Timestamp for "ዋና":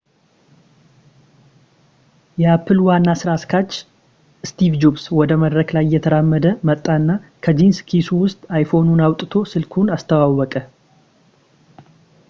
2.87-3.13